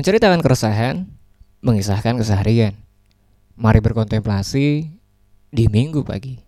[0.00, 1.04] Menceritakan keresahan,
[1.60, 2.72] mengisahkan keseharian.
[3.52, 4.88] Mari berkontemplasi
[5.52, 6.40] di Minggu pagi.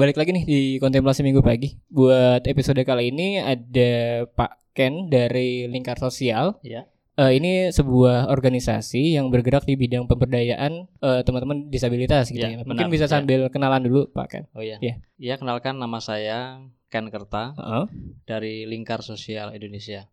[0.00, 1.76] Balik lagi nih di kontemplasi minggu pagi.
[1.92, 6.56] Buat episode kali ini ada Pak Ken dari Lingkar Sosial.
[6.64, 6.88] Ya.
[7.20, 12.64] Eh, ini sebuah organisasi yang bergerak di bidang pemberdayaan eh, teman-teman disabilitas gitu Ya, ya.
[12.64, 13.12] Mungkin benar, bisa ya.
[13.12, 14.44] sambil kenalan dulu Pak Ken.
[14.56, 14.80] Oh iya.
[14.80, 15.04] Iya.
[15.20, 17.84] Iya, kenalkan nama saya Ken Kerta Heeh.
[18.24, 20.08] dari Lingkar Sosial Indonesia.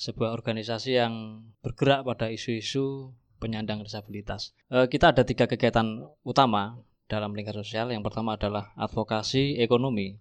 [0.00, 4.56] Sebuah organisasi yang bergerak pada isu-isu penyandang disabilitas.
[4.72, 7.90] Eh, kita ada tiga kegiatan utama dalam lingkar sosial.
[7.90, 10.18] Yang pertama adalah advokasi ekonomi,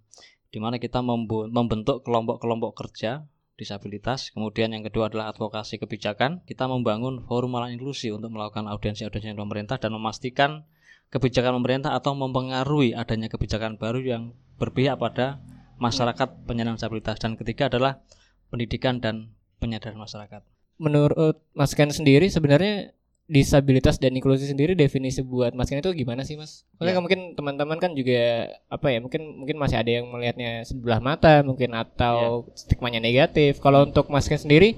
[0.49, 4.35] di mana kita membentuk kelompok-kelompok kerja disabilitas.
[4.35, 6.43] Kemudian yang kedua adalah advokasi kebijakan.
[6.43, 10.68] Kita membangun forum malang inklusi untuk melakukan audiensi-audiensi pemerintah dan memastikan
[11.10, 14.23] kebijakan pemerintah atau mempengaruhi adanya kebijakan baru yang
[14.60, 15.40] berpihak pada
[15.79, 17.15] masyarakat penyandang disabilitas.
[17.20, 18.04] Dan ketiga adalah
[18.51, 19.32] pendidikan dan
[19.63, 20.43] penyadaran masyarakat.
[20.76, 22.91] Menurut Mas Ken sendiri sebenarnya
[23.26, 26.62] disabilitas dan inklusi sendiri definisi buat Mas Ken itu gimana sih Mas?
[26.77, 27.01] Soalnya Ya.
[27.01, 31.73] mungkin teman-teman kan juga apa ya mungkin mungkin masih ada yang melihatnya sebelah mata mungkin
[31.73, 33.57] atau stigmanya negatif.
[33.57, 34.77] Kalau untuk Mas Ken sendiri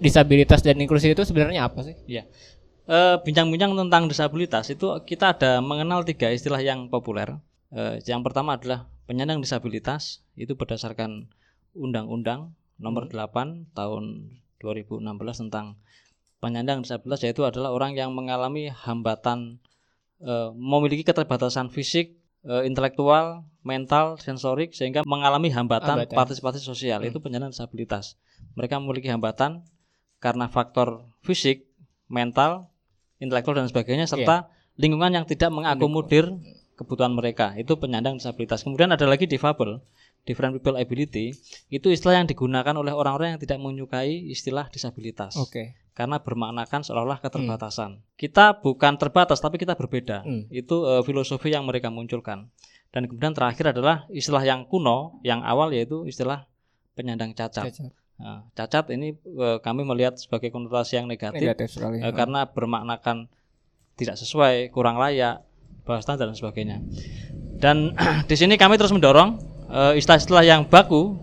[0.00, 1.92] disabilitas dan inklusi itu sebenarnya apa sih?
[2.08, 7.36] Eh, bincang-bincang tentang disabilitas itu kita ada mengenal tiga istilah yang populer.
[7.68, 11.28] Eh, yang pertama adalah penyandang disabilitas itu berdasarkan
[11.76, 14.04] Undang-Undang Nomor 8 Tahun
[14.56, 15.04] 2016
[15.36, 15.76] tentang
[16.38, 19.58] penyandang disabilitas yaitu adalah orang yang mengalami hambatan
[20.18, 26.16] eh, memiliki keterbatasan fisik, eh, intelektual, mental, sensorik sehingga mengalami hambatan, Hambatan.
[26.18, 27.10] partisipasi sosial Hmm.
[27.10, 28.18] itu penyandang disabilitas.
[28.58, 29.62] Mereka memiliki hambatan
[30.18, 31.70] karena faktor fisik,
[32.10, 32.66] mental,
[33.22, 36.34] intelektual dan sebagainya serta lingkungan yang tidak mengakomodir
[36.74, 37.54] kebutuhan mereka.
[37.54, 38.62] Itu penyandang disabilitas.
[38.62, 39.78] Kemudian ada lagi difabel,
[40.22, 41.34] different people ability.
[41.70, 45.74] Itu istilah yang digunakan oleh orang-orang yang tidak menyukai istilah disabilitas Oke.
[45.98, 47.98] Karena bermaknakan seolah-olah keterbatasan.
[48.14, 50.22] Kita bukan terbatas tapi kita berbeda.
[50.22, 50.46] Hmm.
[50.46, 52.46] Itu eh, filosofi yang mereka munculkan.
[52.94, 56.46] Dan kemudian terakhir adalah istilah yang kuno, yang awal yaitu istilah
[56.94, 57.74] penyandang cacat.
[57.74, 57.90] Cacat.
[58.14, 61.98] Nah, cacat ini eh, kami melihat sebagai konotasi yang negatif, Negatif sekali.
[61.98, 63.26] eh, karena bermaknakan
[63.98, 65.42] tidak sesuai, kurang layak,
[65.82, 66.78] bawah standar dan sebagainya.
[67.58, 67.98] Dan
[68.30, 71.18] di sini kami terus mendorong istilah-istilah yang baku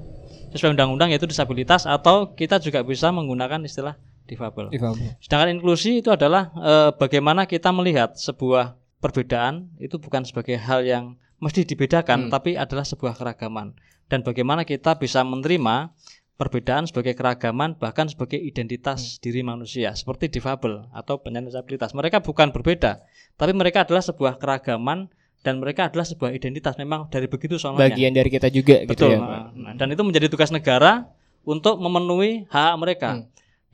[0.52, 4.74] sesuai undang-undang yaitu disabilitas atau kita juga bisa menggunakan istilah difabel.
[4.74, 5.18] Difabel.
[5.22, 11.14] Sedangkan inklusi itu adalah eh, bagaimana kita melihat sebuah perbedaan itu bukan sebagai hal yang
[11.38, 12.32] mesti dibedakan, Hmm.
[12.34, 13.78] tapi adalah sebuah keragaman.
[14.10, 15.94] Dan bagaimana kita bisa menerima
[16.36, 21.96] perbedaan sebagai keragaman bahkan sebagai identitas diri manusia seperti difabel atau penyandang disabilitas.
[21.96, 23.02] Mereka bukan berbeda,
[23.40, 25.08] tapi mereka adalah sebuah keragaman
[25.48, 26.76] dan mereka adalah sebuah identitas.
[26.76, 27.88] Memang dari begitu sononya.
[27.88, 29.10] Bagian dari kita juga gitu Betul.
[29.16, 29.20] ya.
[29.22, 29.30] Pak.
[29.30, 31.08] Nah, nah, dan itu menjadi tugas negara
[31.46, 33.10] untuk memenuhi hak mereka.
[33.22, 33.26] Hmm.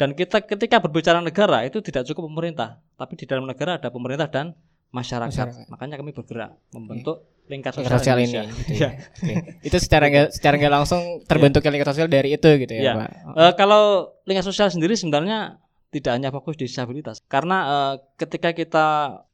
[0.02, 4.26] Dan kita ketika berbicara negara itu tidak cukup pemerintah, tapi di dalam negara ada pemerintah
[4.26, 4.58] dan
[4.90, 5.30] masyarakat.
[5.30, 5.70] Masyarakat.
[5.70, 8.50] Makanya kami bergerak membentuk lingkar Lingkar sosial, sosial ini.
[8.50, 8.90] Gitu Iya.
[8.90, 8.90] ya.
[8.98, 9.34] Oke.
[9.62, 12.94] Itu secara nggak secara nggak langsung terbentuknya lingkar sosial dari itu gitu ya, Iya.
[12.98, 13.10] Pak.
[13.38, 13.82] Eh, kalau
[14.26, 15.62] lingkar sosial sendiri sebenarnya
[15.94, 18.86] tidak hanya fokus di disabilitas, karena eh, ketika kita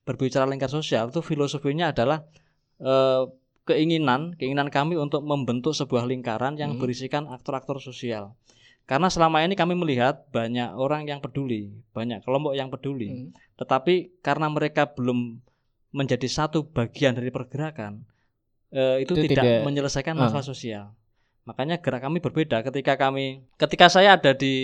[0.03, 2.27] berbicara lingkar sosial itu filosofinya adalah
[2.77, 3.23] eh,
[3.63, 6.81] keinginan keinginan kami untuk membentuk sebuah lingkaran yang Hmm.
[6.81, 8.35] berisikan aktor-aktor sosial.
[8.87, 13.29] Karena selama ini kami melihat banyak orang yang peduli, banyak kelompok yang peduli, Hmm.
[13.59, 15.43] tetapi karena mereka belum
[15.91, 18.07] menjadi satu bagian dari pergerakan,
[18.69, 20.21] eh, itu, Itu tidak, tidak- menyelesaikan Ah.
[20.23, 20.95] masalah sosial.
[21.43, 22.59] Makanya gerak kami berbeda.
[22.61, 24.55] Ketika kami, ketika saya ada di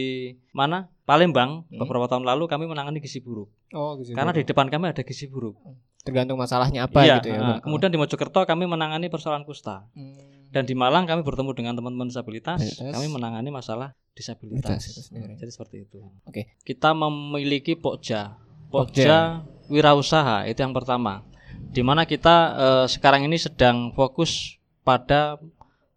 [0.52, 1.80] mana Palembang Hmm.
[1.80, 3.52] beberapa tahun lalu, kami menangani gizi buruk.
[3.72, 4.16] Oh, gitu.
[4.16, 5.60] Karena di depan kami ada gizi buruk.
[6.04, 7.40] tergantung masalahnya apa Iya, gitu ya.
[7.40, 7.48] ah.
[7.56, 7.58] Pak.
[7.64, 9.88] kemudian di Mojokerto kami menangani persoalan kusta.
[9.96, 10.52] Hmm.
[10.52, 12.92] Dan di Malang kami bertemu dengan teman-teman disabilitas, Disabilitas.
[12.92, 15.10] kami menangani masalah disabilitas.
[15.10, 15.36] Sendiri.
[15.36, 16.00] Jadi seperti itu.
[16.26, 16.58] Oke.
[16.62, 18.38] Kita memiliki Pokja.
[18.70, 18.90] Pokja.
[18.90, 19.20] Pokja
[19.68, 21.26] wirausaha itu yang pertama.
[21.74, 25.42] Di mana kita eh, sekarang ini sedang fokus pada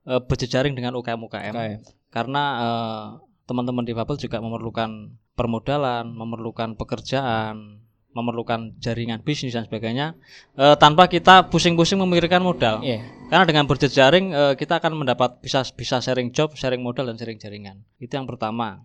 [0.09, 1.55] eh, berjejaring dengan UKM-UKM.
[1.55, 1.75] Oke.
[2.09, 3.07] Karena eh,
[3.47, 7.86] teman-teman difabel juga memerlukan permodalan, memerlukan pekerjaan,
[8.17, 10.17] memerlukan jaringan bisnis dan sebagainya
[10.57, 12.81] eh, tanpa kita pusing-pusing memikirkan modal.
[12.81, 13.05] Iya.
[13.29, 17.37] Karena dengan berjejaring eh, kita akan mendapat bisa bisa sharing job, sharing modal dan sharing
[17.37, 17.85] jaringan.
[18.01, 18.81] Itu yang pertama.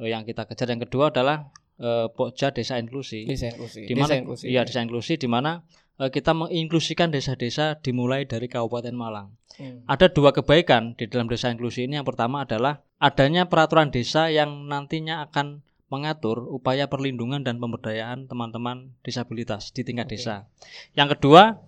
[0.00, 3.28] Eh, yang kita kejar yang kedua adalah eh, Pokja Desa Inklusi.
[3.28, 3.84] Desa inklusi.
[3.84, 4.44] Di mana Desa inklusi.
[4.48, 5.60] iya desa inklusi di mana
[6.00, 9.36] eh, kita menginklusikan desa-desa dimulai dari Kabupaten Malang.
[9.60, 9.84] Hmm.
[9.84, 12.00] Ada dua kebaikan di dalam desa inklusi ini.
[12.00, 15.60] Yang pertama adalah adanya peraturan desa yang nantinya akan
[15.90, 20.14] mengatur upaya perlindungan dan pemberdayaan teman-teman disabilitas di tingkat Oke.
[20.16, 20.46] desa.
[20.94, 21.58] Yang kedua,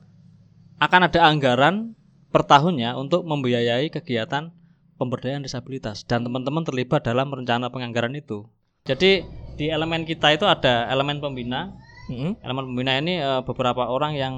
[0.79, 1.99] akan ada anggaran
[2.31, 4.55] per tahunnya untuk membiayai kegiatan
[4.97, 8.47] pemberdayaan disabilitas dan teman-teman terlibat dalam rencana penganggaran itu.
[8.87, 9.27] Jadi
[9.59, 11.75] di elemen kita itu ada elemen pembina.
[12.07, 12.39] Hmm.
[12.43, 14.35] Elemen pembina ini eh, beberapa orang yang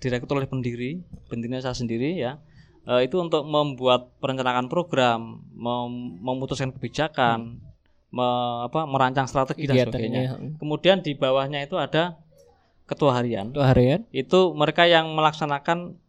[0.00, 2.40] direkrut oleh pendiri, pendirinya saya sendiri ya.
[2.88, 7.60] Eh, itu untuk membuat perencanaan program, mem- memutuskan kebijakan,
[8.16, 10.20] me- apa, merancang strategi dan sebagainya.
[10.32, 10.56] Hmm.
[10.56, 12.16] Kemudian di bawahnya itu ada
[12.84, 13.52] ketua harian.
[13.52, 14.00] Itu harian.
[14.08, 16.00] Itu mereka yang melaksanakan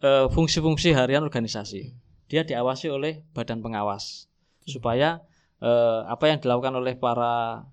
[0.00, 1.96] eh, fungsi-fungsi harian organisasi.
[2.28, 4.28] Dia diawasi oleh badan pengawas
[4.64, 5.24] supaya
[5.60, 7.64] eh, apa yang dilakukan oleh para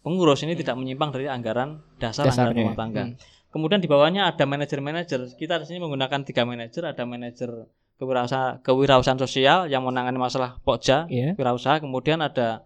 [0.00, 2.62] pengurus ini tidak menyimpang dari anggaran dasar anggaran Dasarnya.
[2.64, 3.02] rumah tangga.
[3.10, 3.14] Hmm.
[3.50, 5.34] Kemudian di bawahnya ada manajer-manajer.
[5.34, 6.86] Kita di sini menggunakan tiga manajer.
[6.86, 7.50] Ada manajer
[7.98, 11.34] kewirausahaan, kewirausahaan sosial yang menangani masalah pokja, Iya.
[11.34, 11.82] wirausaha.
[11.82, 12.62] Kemudian ada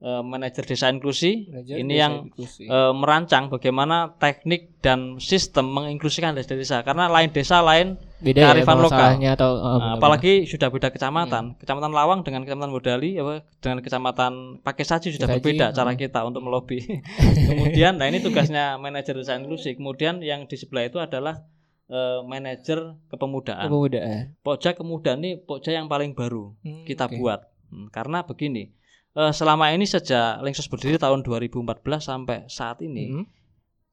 [0.00, 1.52] eh, manajer desa inklusi.
[1.52, 2.64] Manajer ini desa yang inklusi.
[2.66, 6.80] eh, merancang bagaimana teknik dan sistem menginklusikan desa-desa.
[6.80, 8.96] Karena lain desa lain, beda ya kearifan lokal.
[8.96, 11.44] masalahnya atau oh, Nah, apalagi sudah beda kecamatan.
[11.52, 11.58] Hmm.
[11.60, 14.32] Kecamatan Lawang dengan kecamatan Bodali, apa, dengan kecamatan
[14.64, 16.00] Pakai Saji sudah Saji, berbeda cara hmm.
[16.00, 16.80] kita untuk melobi.
[17.52, 19.76] Kemudian, nah ini tugasnya manajer desa inklusi.
[19.76, 21.44] Kemudian yang di sebelah itu adalah
[21.92, 23.68] eh, manajer kepemudaan.
[23.68, 24.22] kepemudaan.
[24.40, 27.20] Pokja kemudaan ini pokja yang paling baru Hmm, kita oke.
[27.20, 27.40] buat.
[27.70, 28.72] Hmm, karena begini,
[29.12, 33.24] eh, selama ini sejak Lingsos berdiri tahun 2014 sampai saat ini, Hmm.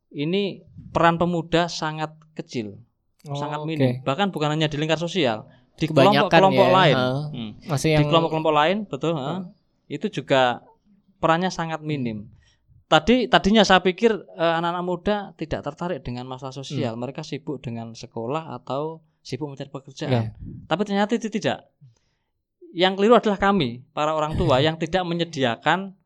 [0.10, 2.78] ini peran pemuda sangat kecil,
[3.28, 3.68] Oh, sangat oke.
[3.68, 4.00] minim.
[4.02, 6.96] Bahkan bukan hanya di lingkar sosial, di kelompok-kelompok ya, lain.
[7.34, 7.52] Hmm.
[7.66, 9.46] Masih Di kelompok-kelompok lain, betul, ha,
[9.88, 10.64] itu juga
[11.18, 12.30] perannya sangat minim.
[12.88, 17.92] Tadi tadinya saya pikir eh, anak-anak muda tidak tertarik dengan masalah sosial, mereka sibuk dengan
[17.92, 20.12] sekolah atau sibuk mencari pekerjaan.
[20.14, 20.22] Ya.
[20.72, 21.68] Tapi ternyata itu tidak.
[22.78, 25.98] Yang keliru adalah kami, para orang tua yang tidak menyediakan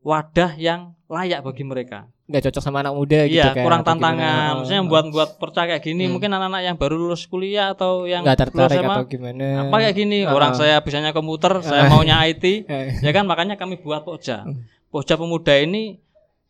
[0.00, 2.08] wadah yang layak bagi mereka.
[2.24, 4.52] nggak cocok sama anak muda gitu Iya, kan, kurang tantangan.
[4.56, 6.16] Maksudnya buat buat percaya kayak gini, Hmm.
[6.16, 9.76] mungkin anak-anak yang baru lulus kuliah atau yang nggak lulus tertarik SMA, atau gimana apa
[9.76, 10.32] kayak gini, Ah.
[10.32, 12.64] orang saya bisanya komputer, saya maunya IT,
[13.04, 14.40] ya kan makanya kami buat Pokja.
[14.40, 14.64] Hmm.
[14.88, 16.00] Pokja pemuda ini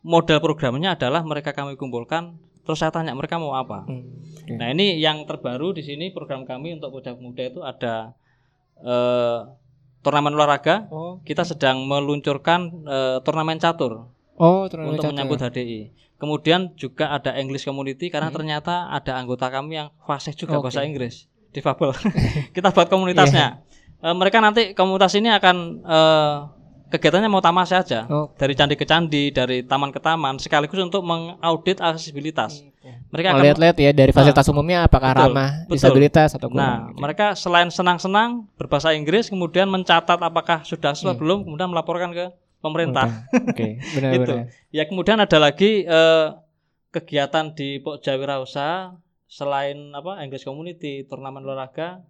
[0.01, 3.83] model programnya adalah mereka kami kumpulkan, terus saya tanya mereka mau apa.
[3.83, 4.55] hmm, oke.
[4.55, 8.15] Nah ini yang terbaru di sini program kami untuk Pokja Pemuda itu ada
[8.77, 9.39] eh,
[10.05, 10.85] turnamen olahraga.
[10.89, 15.11] oh Kita sedang meluncurkan eh, turnamen catur oh turnamen untuk catur.
[15.11, 15.81] menyambut HDI.
[16.15, 18.37] Kemudian juga ada English Community karena Hmm.
[18.37, 20.69] ternyata ada anggota kami yang fasih juga Oke.
[20.69, 21.91] bahasa Inggris, difabel.
[22.55, 23.65] Kita buat komunitasnya.
[23.99, 26.35] Eh, mereka nanti komunitas ini akan eh,
[26.95, 28.01] kegiatannya mau tamasya aja.
[28.07, 32.63] oh Dari candi ke candi, dari taman ke taman, sekaligus untuk mengaudit aksesibilitas.
[33.11, 35.73] Mereka akan lihat-lihat ya dari fasilitas umumnya apakah Betul, ramah betul.
[35.75, 36.55] disabilitas atau Nah,
[36.87, 37.01] kurang.
[37.01, 41.21] mereka selain senang-senang berbahasa Inggris, kemudian mencatat apakah sudah sesuai Hmm.
[41.21, 42.31] belum, kemudian melaporkan ke
[42.61, 43.27] pemerintah.
[43.33, 43.99] Oke, Itu.
[43.99, 44.45] benar-benar.
[44.69, 46.27] Ya, kemudian ada lagi eh,
[46.91, 48.95] kegiatan di Pokja Wirausaha
[49.27, 52.05] selain apa English Community, turnamen olahraga,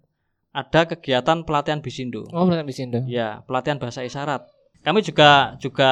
[0.51, 2.23] ada kegiatan pelatihan bisindo.
[2.31, 3.03] Oh, di sini.
[3.05, 4.47] Ya, pelatihan bahasa isyarat.
[4.85, 5.89] Kami juga juga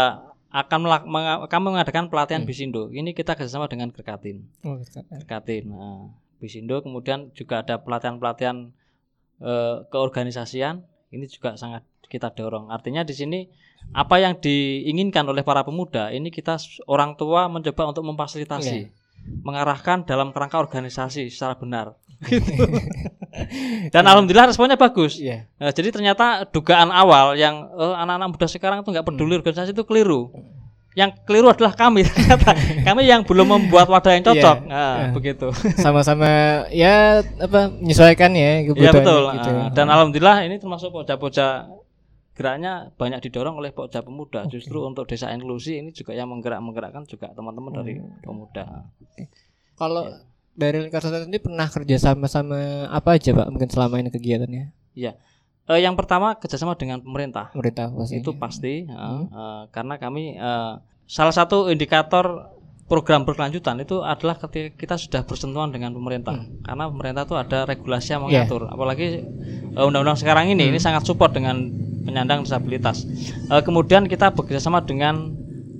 [0.49, 2.47] akan melak- menga- kami mengadakan pelatihan Hmm.
[2.47, 2.81] bisindo.
[2.87, 4.45] Ini kita kerjasama dengan Kerkatin.
[4.61, 5.09] Oh, keren.
[5.19, 5.63] Kerkatin.
[5.67, 8.69] Nah, bisindo kemudian juga ada pelatihan-pelatihan
[9.41, 10.85] eh, keorganisasian.
[11.09, 12.69] Ini juga sangat kita dorong.
[12.69, 13.39] Artinya di sini
[13.91, 18.93] apa yang diinginkan oleh para pemuda ini kita orang tua mencoba untuk memfasilitasi, Iya.
[19.23, 21.95] Mengarahkan dalam kerangka organisasi secara benar.
[22.23, 22.51] Gitu.
[23.93, 25.19] Dan alhamdulillah responnya bagus.
[25.19, 25.49] Iya.
[25.57, 29.83] Nah, jadi ternyata dugaan awal yang eh, anak-anak muda sekarang itu nggak peduli organisasi itu
[29.83, 30.31] keliru.
[30.93, 32.53] Yang keliru adalah kami ternyata
[32.85, 34.57] kami yang belum membuat wadah yang cocok.
[34.63, 34.69] Iya.
[34.69, 35.07] Nah, Iya.
[35.11, 35.47] begitu.
[35.75, 36.29] Sama-sama
[36.69, 39.21] ya apa menyesuaikan ya Ya kebutuhan betul.
[39.33, 39.49] gitu.
[39.49, 41.65] Ah, Dan alhamdulillah ini termasuk pokja-pokja
[42.33, 44.43] geraknya banyak didorong oleh pokja pemuda.
[44.43, 44.57] Oke.
[44.57, 48.17] Justru untuk desa inklusi ini juga yang menggerak-menggerakkan juga teman-teman dari Hmm.
[48.19, 48.89] pemuda.
[49.73, 50.17] Kalau Iya.
[50.53, 54.65] dari lingkar sosial ini pernah kerja sama sama apa aja Pak mungkin selama ini kegiatannya
[55.63, 57.47] Eh, yang pertama kerjasama dengan pemerintah.
[57.55, 59.25] pemerintah pasti itu pasti ya, Hmm.
[59.31, 60.73] eh, karena kami eh,
[61.05, 62.51] salah satu indikator
[62.83, 68.11] program berkelanjutan itu adalah ketika kita sudah bersentuhan dengan pemerintah karena pemerintah itu ada regulasi
[68.11, 68.43] yang Iya.
[68.43, 69.23] mengatur apalagi
[69.71, 71.71] eh, undang-undang sekarang ini ini sangat support dengan
[72.03, 73.07] penyandang disabilitas
[73.45, 75.33] Eh, kemudian kita bekerjasama dengan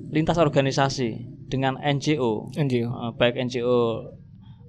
[0.08, 1.16] lintas organisasi
[1.46, 3.78] dengan NGO NGO eh, baik NGO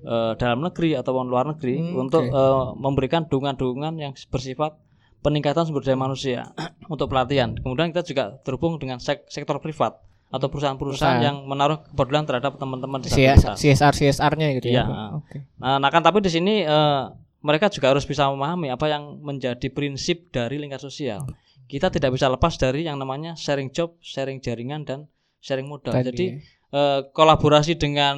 [0.03, 2.31] eh, dalam negeri ataupun luar negeri Hmm, untuk oke.
[2.31, 4.75] eh, memberikan dukungan-dukungan yang bersifat
[5.19, 6.53] peningkatan sumber daya manusia
[6.87, 7.55] untuk pelatihan.
[7.55, 10.01] Kemudian kita juga terhubung dengan sek- sektor privat.
[10.27, 10.81] atau perusahaan-perusahaan
[11.15, 11.21] Perusahaan.
[11.23, 13.55] yang menaruh kepedulian terhadap teman-teman disabilitas.
[13.55, 14.75] CSR CSR-nya gitu Iya.
[14.75, 14.83] ya.
[14.83, 15.09] Pak?
[15.15, 15.37] Oke.
[15.55, 17.03] Nah, nah kan tapi di sini eh,
[17.39, 21.23] mereka juga harus bisa memahami apa yang menjadi prinsip dari lingkar sosial.
[21.65, 24.99] Kita tidak bisa lepas dari yang namanya sharing job, sharing jaringan dan
[25.39, 25.91] sharing modal.
[25.91, 26.25] Tadi Jadi
[26.71, 28.17] eh, kolaborasi dengan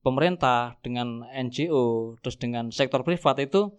[0.00, 3.74] pemerintah, dengan NGO, terus dengan sektor privat itu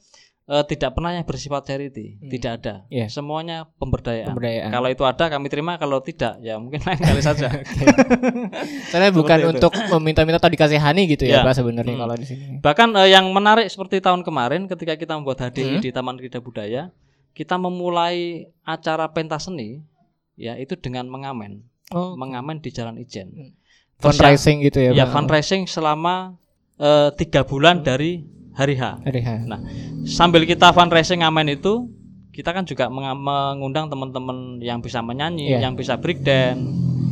[0.45, 2.27] eh, tidak pernah yang bersifat charity, Hmm.
[2.27, 2.73] tidak ada.
[2.87, 3.07] Iya.
[3.07, 4.31] Semuanya pemberdayaan.
[4.31, 4.71] pemberdayaan.
[4.71, 7.47] Kalau itu ada kami terima, kalau tidak ya mungkin lain kali saja.
[8.91, 9.47] Soalnya bukan itu.
[9.55, 11.43] untuk meminta-minta atau dikasihani gitu ya.
[11.43, 12.01] Pak sebenarnya Hmm.
[12.01, 12.45] kalau di sini.
[12.59, 15.83] Bahkan eh, yang menarik seperti tahun kemarin ketika kita membuat HDI Hmm.
[15.83, 16.91] di Taman Krida Budaya,
[17.37, 19.85] kita memulai acara pentas seni
[20.33, 23.29] ya itu dengan mengamen, Oh, mengamen di Jalan Ijen.
[23.29, 23.51] Hmm.
[23.97, 25.13] Fundraising gitu ya, ya Pak.
[25.13, 26.33] fundraising selama
[26.77, 29.01] eh, tiga bulan dari hari H.
[29.05, 29.29] Hari H.
[29.45, 29.61] Nah,
[30.03, 31.89] sambil kita fundraising ngamen itu,
[32.29, 35.65] kita kan juga mengundang teman-teman yang bisa menyanyi, Iya.
[35.65, 36.61] yang bisa break dance,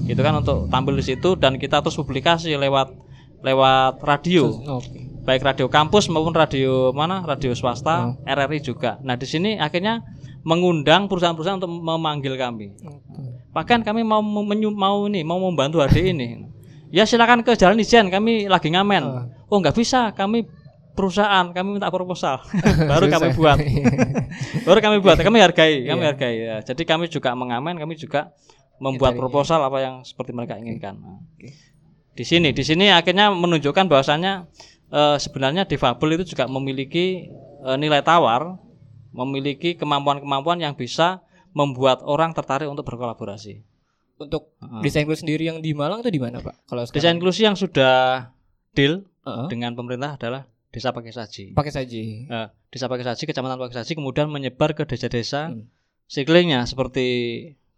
[0.05, 2.94] gitu kan untuk tampil di situ dan kita terus publikasi lewat
[3.41, 5.22] lewat radio, Oke.
[5.22, 8.13] baik radio kampus maupun radio mana, radio swasta, Oh.
[8.22, 9.01] RRI juga.
[9.01, 10.01] Nah, di sini akhirnya
[10.45, 12.69] mengundang perusahaan-perusahaan untuk memanggil kami.
[13.49, 16.27] Bahkan kami mau menyu- mau ini mau membantu HDI ini.
[16.93, 19.03] Ya silakan ke Jalan Ijen, kami lagi ngamen.
[19.49, 20.45] Oh nggak bisa, kami
[20.93, 22.39] perusahaan, kami minta proposal,
[22.91, 23.57] baru kami buat,
[24.69, 26.07] baru kami buat, kami hargai, kami Iya.
[26.07, 26.35] hargai.
[26.37, 26.55] Ya.
[26.63, 28.31] Jadi kami juga mengamen, kami juga
[28.77, 30.95] membuat proposal apa yang seperti mereka inginkan.
[31.01, 31.51] Oke.
[32.15, 34.47] Di sini, di sini akhirnya menunjukkan bahwasannya
[34.87, 37.27] eh, sebenarnya difabel itu juga memiliki
[37.65, 38.55] eh, nilai tawar,
[39.15, 43.63] memiliki kemampuan-kemampuan yang bisa membuat orang tertarik untuk berkolaborasi.
[44.15, 44.81] Untuk Heeh.
[44.84, 46.67] desain inklusi sendiri yang di Malang itu di mana, Pak?
[46.67, 48.31] Kalau Desain inklusi yang sudah
[48.72, 49.48] deal Heeh.
[49.48, 51.55] dengan pemerintah adalah Desa Pakai Saji.
[51.55, 51.95] pakai saja.
[51.95, 55.72] Eh, Desa Pakai Saji, Kecamatan Pakai Saji, kemudian menyebar ke desa-desa Hmm.
[56.05, 57.07] sekelilingnya seperti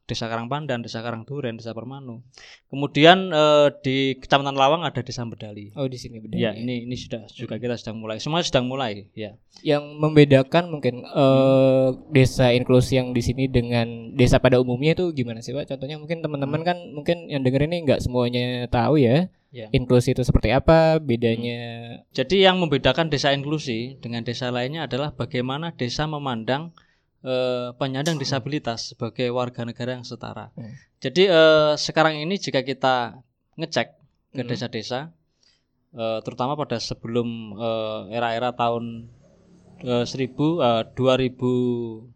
[0.07, 2.23] Desa Karangpandan, Desa Karangduren, Desa Permanu.
[2.71, 5.75] Kemudian eh, di Kecamatan Lawang ada Desa Bedali.
[5.75, 6.39] Oh, di sini beda.
[6.39, 8.23] Ya, ini ini sudah juga kita sedang mulai.
[8.23, 9.35] Semua sedang mulai, ya.
[9.59, 15.43] Yang membedakan mungkin eh desa inklusi yang di sini dengan desa pada umumnya itu gimana
[15.43, 15.75] sih, Pak?
[15.75, 19.27] Contohnya mungkin teman-teman kan mungkin yang denger ini nggak semuanya tahu ya.
[19.47, 19.71] Ya.
[19.71, 25.71] Inklusi itu seperti apa, bedanya Jadi yang membedakan desa inklusi dengan desa lainnya adalah bagaimana
[25.71, 26.75] desa memandang
[27.27, 30.55] eh, penyandang disabilitas sebagai warga negara yang setara.
[30.55, 30.71] Hmm.
[31.03, 33.19] Jadi eh, sekarang ini jika kita
[33.59, 33.87] ngecek
[34.31, 34.49] ke Hmm.
[34.49, 35.11] desa-desa,
[35.91, 37.59] eh, terutama pada sebelum
[38.07, 39.11] era-era tahun
[39.83, 42.09] eh, 1000 eh, 2019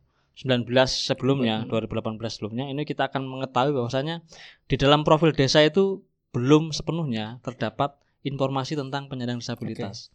[0.89, 4.25] sebelumnya, 2018 sebelumnya, ini kita akan mengetahui bahwasanya
[4.65, 6.01] di dalam profil desa itu
[6.31, 10.09] belum sepenuhnya terdapat informasi tentang penyandang disabilitas.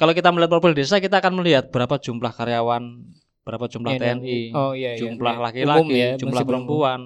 [0.00, 3.04] Kalau kita melihat profil desa, kita akan melihat berapa jumlah karyawan,
[3.50, 5.02] berapa jumlah TNI, Oh iya, iya.
[5.02, 7.00] jumlah Umum laki-laki, ya, jumlah perempuan,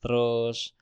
[0.00, 0.72] terus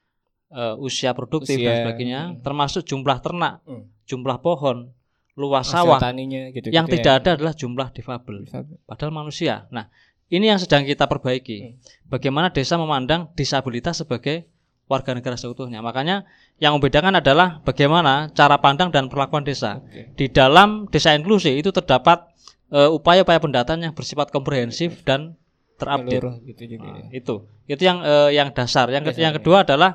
[0.55, 2.39] eh, usia produktif dan Usia, sebagainya, hmm.
[2.47, 3.91] termasuk jumlah ternak, Hmm.
[4.07, 4.95] jumlah pohon,
[5.35, 5.99] luas sawah.
[5.99, 8.47] taninya gitu Yang tidak ada adalah jumlah difabel,
[8.87, 9.67] padahal manusia.
[9.75, 9.91] Nah,
[10.31, 11.59] ini yang sedang kita perbaiki.
[11.59, 11.73] Hmm.
[12.07, 14.47] Bagaimana desa memandang disabilitas sebagai
[14.93, 15.81] warga negara seutuhnya.
[15.81, 16.29] Makanya
[16.61, 19.81] yang membedakan adalah bagaimana cara pandang dan perlakuan desa.
[19.81, 20.13] Oke.
[20.13, 22.29] Di dalam desa inklusi itu terdapat
[22.73, 25.37] eh, upaya-upaya pendataan yang bersifat komprehensif dan
[25.77, 26.19] terupdate.
[26.19, 26.89] Menyeluruh gitu juga.
[26.89, 27.21] Nah, ya.
[27.21, 27.35] itu
[27.69, 28.89] itu yang eh, yang dasar.
[28.89, 29.39] Yang Dasar, yang ya.
[29.39, 29.91] kedua adalah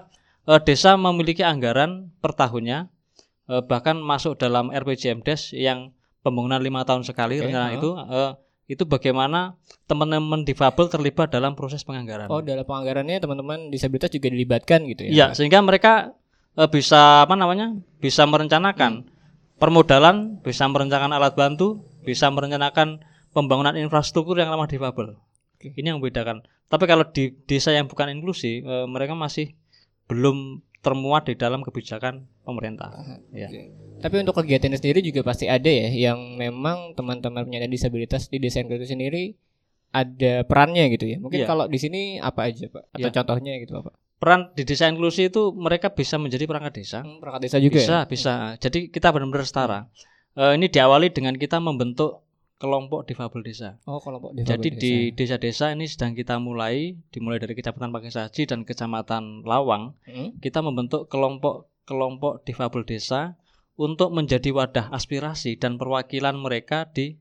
[0.46, 2.88] eh, desa memiliki anggaran per tahunnya
[3.50, 5.92] eh, bahkan masuk dalam RPJMDes yang
[6.22, 7.78] pembangunan lima tahun sekali rencana oh.
[7.78, 8.32] itu eh,
[8.68, 9.56] itu bagaimana
[9.88, 12.28] teman-teman difabel terlibat dalam proses penganggaran.
[12.28, 15.10] Oh, dalam penganggarannya teman-teman disabilitas juga dilibatkan gitu ya.
[15.10, 15.36] Iya, Pak?
[15.40, 15.94] sehingga mereka
[16.60, 17.80] eh, bisa apa namanya?
[18.04, 19.10] bisa merencanakan Hmm.
[19.58, 23.04] permodalan, bisa merencanakan alat bantu, bisa merencanakan
[23.36, 25.20] pembangunan infrastruktur yang ramah difabel.
[25.60, 25.76] Oke.
[25.76, 26.48] Ini yang membedakan.
[26.72, 29.52] Tapi kalau di desa yang bukan inklusi, eh, mereka masih
[30.08, 32.96] belum termuat di dalam kebijakan pemerintah.
[33.36, 33.52] Ya.
[33.52, 33.62] Oke.
[34.00, 38.64] Tapi untuk kegiatan sendiri juga pasti ada ya yang memang teman-teman penyandang disabilitas di desa
[38.64, 39.36] inklusi sendiri
[39.92, 41.18] ada perannya gitu ya.
[41.20, 41.48] Mungkin Iya.
[41.50, 42.94] kalau di sini apa aja, Pak?
[42.94, 43.16] Atau Iya.
[43.20, 43.96] contohnya gitu, Pak?
[44.18, 47.00] Peran di desa inklusi itu mereka bisa menjadi perangkat desa.
[47.06, 48.10] Hmm, perangkat desa juga bisa, ya.
[48.10, 48.34] bisa.
[48.58, 49.80] Jadi kita benar-benar setara.
[50.38, 52.22] Eh, ini diawali dengan kita membentuk
[52.56, 53.82] kelompok difabel desa.
[53.84, 55.16] Oh, kelompok Jadi difabel di desa.
[55.36, 60.38] desa-desa ini sedang kita mulai, dimulai dari Kecamatan Pakai Saji dan Kecamatan Lawang, Hmm?
[60.38, 63.34] kita membentuk kelompok-kelompok difabel desa
[63.76, 67.18] untuk menjadi wadah aspirasi dan perwakilan mereka di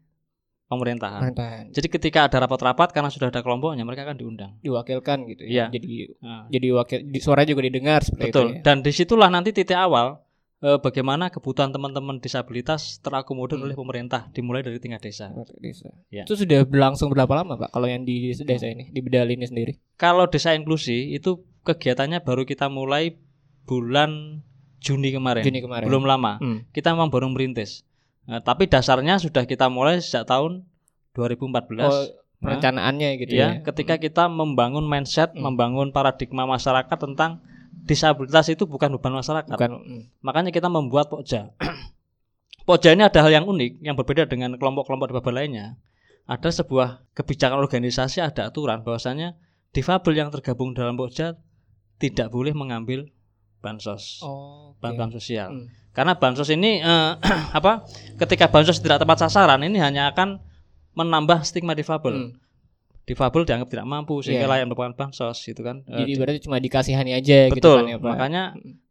[0.66, 1.20] pemerintahan.
[1.23, 1.64] Pemerintahan.
[1.70, 4.56] Jadi ketika ada rapat-rapat karena sudah ada kelompoknya, mereka akan diundang.
[4.61, 5.68] diwakilkan gitu Iya.
[5.68, 5.70] ya.
[5.70, 8.46] Jadi Nah, jadi wakil di, suara juga didengar seperti betul.
[8.50, 8.62] itu ya.
[8.62, 10.20] Dan di situlah nanti titik awal
[10.66, 13.64] eh, bagaimana kebutuhan teman-teman disabilitas terakomodir Hmm.
[13.64, 15.30] oleh pemerintah, dimulai dari tingkat desa.
[15.56, 15.94] Desa.
[16.11, 16.26] Ya.
[16.26, 17.70] Itu sudah berlangsung berapa lama, Pak?
[17.70, 19.78] Kalau yang di desa ini, di Bedali ini sendiri?
[19.94, 23.14] Kalau desa inklusi itu kegiatannya baru kita mulai
[23.62, 24.42] bulan
[24.76, 25.42] Juni kemarin.
[25.42, 25.87] Juni kemarin.
[25.87, 26.38] Belum lama.
[26.38, 26.62] Hmm.
[26.68, 27.82] Kita memang baru merintis.
[28.25, 30.66] Nah, tapi dasarnya sudah kita mulai sejak tahun
[31.12, 31.87] 2014.
[31.87, 32.06] Oh,
[32.38, 33.58] perencanaannya gitu ya.
[33.58, 35.50] ya, ketika kita membangun mindset, Hmm.
[35.50, 37.40] membangun paradigma masyarakat tentang
[37.87, 39.47] disabilitas itu bukan beban masyarakat.
[39.55, 40.02] Bukan hmm.
[40.26, 41.55] Makanya kita membuat Pokja.
[42.69, 45.66] Pokja ini ada hal yang unik yang berbeda dengan kelompok-kelompok difabel lainnya.
[46.26, 49.38] Ada sebuah kebijakan organisasi, ada aturan bahwasanya
[49.71, 51.38] difabel yang tergabung dalam Pokja
[52.02, 53.07] tidak boleh mengambil
[53.62, 54.75] bansos, Oh.
[54.75, 54.83] oke.
[54.83, 55.49] bantuan sosial.
[55.55, 55.66] Hmm.
[55.95, 57.12] Karena bansos ini eh,
[57.59, 57.87] apa?
[58.19, 60.43] Ketika bansos tidak tepat sasaran, ini hanya akan
[60.99, 62.14] menambah stigma difabel.
[62.19, 62.31] Hmm.
[63.07, 64.53] Difabel dianggap tidak mampu sehingga Iya.
[64.53, 65.87] layak mendapatkan bansos gitu kan.
[65.87, 67.79] Eh, Jadi berarti cuma dikasihani aja gitu Betul.
[67.81, 68.11] kan ya, Pak.
[68.11, 68.43] makanya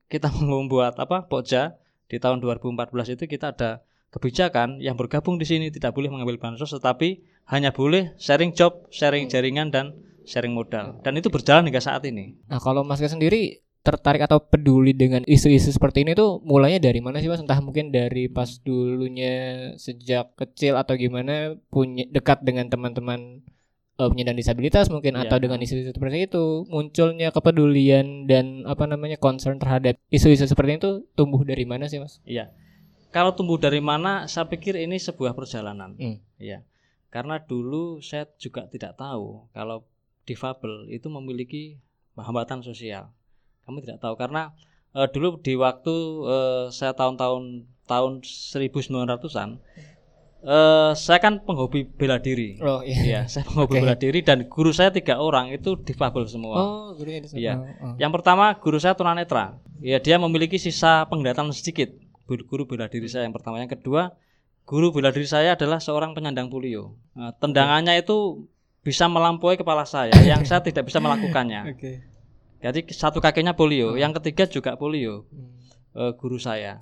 [0.08, 1.76] kita membuat apa Pokja
[2.08, 6.72] di tahun 2014 itu kita ada kebijakan yang bergabung di sini tidak boleh mengambil bansos
[6.72, 9.92] tetapi hanya boleh sharing job, sharing jaringan dan
[10.24, 10.98] sharing modal.
[11.04, 12.40] Dan itu berjalan hingga saat ini.
[12.48, 16.98] Nah, kalau Mas Gas sendiri tertarik atau peduli dengan isu-isu seperti ini tuh mulainya dari
[16.98, 17.38] mana sih Mas?
[17.38, 19.36] Entah mungkin dari pas dulunya
[19.76, 23.46] sejak kecil atau gimana punya dekat dengan teman-teman
[23.96, 25.28] eh, penyandang disabilitas mungkin Iya.
[25.28, 31.08] atau dengan isu-isu seperti itu munculnya kepedulian dan apa namanya concern terhadap isu-isu seperti itu
[31.16, 32.20] tumbuh dari mana sih Mas?
[32.28, 32.52] Iya.
[33.16, 34.28] Kalau tumbuh dari mana?
[34.28, 35.96] Saya pikir ini sebuah perjalanan.
[35.96, 36.20] Hmm.
[36.36, 36.68] Iya.
[37.08, 39.88] Karena dulu saya juga tidak tahu kalau
[40.28, 41.80] difabel itu memiliki
[42.20, 43.16] hambatan sosial.
[43.64, 44.52] Kamu tidak tahu karena
[44.92, 45.96] eh, dulu di waktu
[46.28, 49.50] eh, saya tahun-tahun tahun 1900-an
[50.46, 52.62] eh, saya kan penghobi bela diri.
[52.62, 53.02] Oh iya.
[53.02, 53.82] Iya, saya penghobi Oke.
[53.82, 56.56] bela diri dan guru saya tiga orang itu difabel semua.
[56.56, 57.40] Oh, gurunya di sana.
[57.42, 57.54] Iya.
[57.58, 57.96] Oh, oh.
[57.98, 59.58] Yang pertama guru saya tunanetra.
[59.82, 61.90] Ya dia memiliki sisa penglihatan sedikit.
[62.26, 63.58] Guru- bela diri saya yang pertama.
[63.58, 64.14] Yang kedua
[64.66, 66.98] guru bela diri saya adalah seorang penyandang polio.
[67.14, 68.50] Nah, tendangannya itu
[68.82, 71.74] bisa melampaui kepala saya yang saya tidak bisa melakukannya.
[71.74, 72.02] Oke.
[72.62, 75.54] Jadi satu kakinya polio, yang ketiga juga polio Hmm.
[75.94, 76.82] eh, guru saya.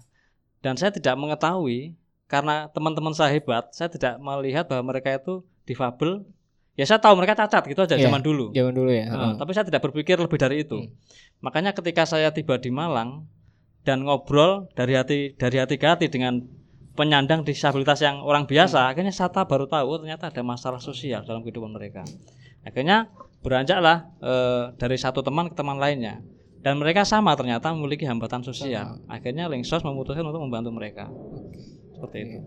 [0.64, 2.00] Dan saya tidak mengetahui
[2.34, 6.26] karena teman-teman saya hebat, saya tidak melihat bahwa mereka itu difabel.
[6.74, 8.10] Ya saya tahu mereka cacat gitu aja Iya.
[8.10, 8.50] zaman dulu.
[8.50, 9.06] Zaman dulu ya.
[9.06, 10.82] Heeh, tapi saya tidak berpikir lebih dari itu.
[10.82, 10.90] Hmm.
[11.46, 13.30] Makanya ketika saya tiba di Malang
[13.86, 16.42] dan ngobrol dari hati dari hati ke hati dengan
[16.98, 21.22] penyandang disabilitas yang orang biasa, akhirnya saya tahu- baru tahu oh, ternyata ada masalah sosial
[21.22, 22.02] dalam kehidupan mereka.
[22.66, 23.14] Akhirnya
[23.46, 26.26] beranjaklah eh, dari satu teman ke teman lainnya.
[26.64, 28.98] Dan mereka sama ternyata memiliki hambatan sosial.
[29.12, 31.12] Akhirnya Linksos memutuskan untuk membantu mereka.
[32.04, 32.38] Seperti itu.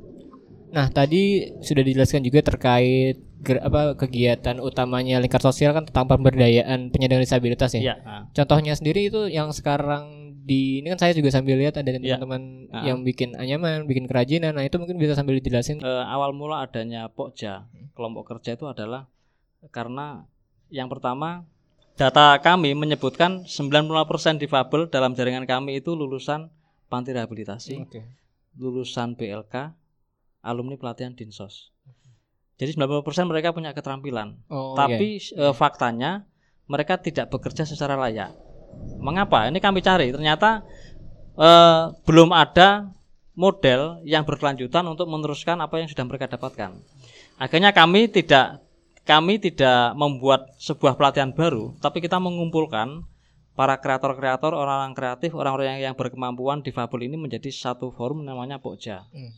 [0.66, 1.23] Nah, tadi
[1.62, 7.73] sudah dijelaskan juga terkait ger- apa kegiatan utamanya lingkar sosial kan tentang pemberdayaan penyandang disabilitas
[7.73, 7.81] ya.
[7.81, 7.95] Iya.
[7.99, 8.23] nah.
[8.31, 12.19] Contohnya sendiri itu yang sekarang di ini kan saya juga sambil lihat ada Iya.
[12.21, 12.85] teman-teman Ah.
[12.85, 14.53] yang bikin anyaman, bikin kerajinan.
[14.53, 15.81] Nah, itu mungkin bisa sambil dijelasin.
[15.81, 17.64] Eh, awal mula adanya Pokja
[17.95, 19.09] kelompok kerja itu adalah
[19.71, 20.27] karena
[20.69, 21.47] yang pertama
[21.95, 26.53] data kami menyebutkan 90% difabel dalam jaringan kami itu lulusan
[26.87, 28.03] panti rehabilitasi, Oke.
[28.57, 29.73] Lulusan BLK,
[30.42, 31.73] alumni pelatihan Dinsos.
[32.57, 36.25] Jadi 90% mereka punya keterampilan, Oh, tapi eh, faktanya
[36.64, 38.33] mereka tidak bekerja secara layak.
[38.97, 39.49] Mengapa?
[39.49, 40.09] Ini kami cari.
[40.09, 40.64] Ternyata
[41.37, 42.97] eh, belum ada
[43.37, 46.81] model yang berkelanjutan untuk meneruskan apa yang sudah mereka dapatkan.
[47.37, 48.64] Akhirnya kami tidak
[49.07, 53.05] kami tidak membuat sebuah pelatihan baru, tapi kita mengumpulkan
[53.57, 59.09] para kreator-kreator, orang-orang kreatif, orang-orang yang, yang berkemampuan difabel ini menjadi satu forum namanya Pokja.
[59.11, 59.33] Hmm.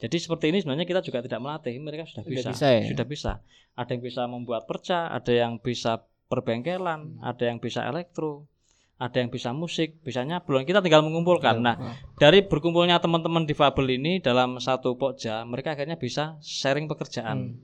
[0.00, 2.82] Jadi seperti ini sebenarnya kita juga tidak melatih, mereka sudah Sudah bisa, bisa ya?
[2.88, 3.32] sudah bisa.
[3.76, 8.48] Ada yang bisa membuat perca, ada yang bisa perbengkelan, ada yang bisa elektro,
[8.96, 10.64] ada yang bisa musik, bisa nyablon.
[10.64, 11.60] Kita tinggal mengumpulkan.
[11.60, 11.92] Nah, Oh.
[12.16, 17.60] dari berkumpulnya teman-teman difabel ini dalam satu pokja, mereka akhirnya bisa sharing pekerjaan,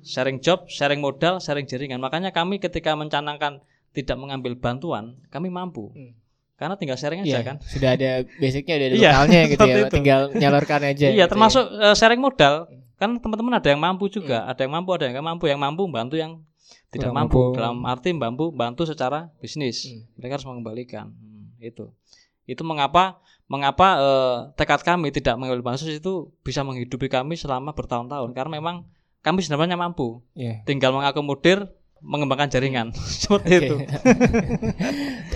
[0.00, 2.00] sharing job, sharing modal, sharing jaringan.
[2.00, 5.90] Makanya kami ketika mencanangkan tidak mengambil bantuan, kami mampu.
[5.90, 6.14] Hmm.
[6.54, 7.56] Karena tinggal sharing Iya, aja kan.
[7.64, 9.74] Sudah ada basicnya ada Iya, lokalnya gitu ya.
[9.74, 9.84] itu.
[9.88, 11.06] Tinggal nyalurkan aja.
[11.08, 12.54] Iya, gitu termasuk eh, sharing modal.
[12.94, 14.50] Kan teman-teman ada yang mampu juga, Hmm.
[14.52, 15.44] ada yang mampu, ada yang nggak mampu.
[15.48, 16.32] Yang mampu bantu yang
[16.92, 17.38] tidak Kurang mampu.
[17.40, 17.56] mampu.
[17.56, 19.88] Dalam arti mampu bantu secara bisnis.
[19.88, 20.04] Hmm.
[20.20, 21.06] Mereka harus mengembalikan.
[21.10, 21.88] Hmm, itu.
[22.44, 28.30] Itu mengapa mengapa eh, tekad kami tidak mengambil bansos itu bisa menghidupi kami selama bertahun-tahun
[28.30, 28.84] karena memang
[29.20, 30.20] kami sebenarnya mampu.
[30.36, 30.60] Iya.
[30.62, 32.92] Tinggal mengakomodir mengembangkan jaringan.
[33.22, 33.76] Seperti itu.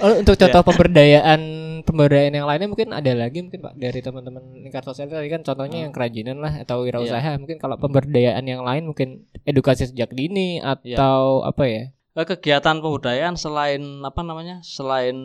[0.03, 0.67] Oh, untuk contoh Ya.
[0.67, 1.41] pemberdayaan
[1.85, 5.07] pemberdayaan yang lainnya mungkin ada lagi mungkin Pak dari teman-teman lingkar sosial.
[5.07, 5.85] Tadi kan contohnya Hmm.
[5.89, 7.39] yang kerajinan lah atau wirausaha.
[7.39, 10.77] Mungkin kalau pemberdayaan yang lain mungkin edukasi sejak dini Iya.
[10.99, 11.83] atau apa ya?
[12.15, 15.17] Eh, kegiatan pemberdayaan selain apa namanya selain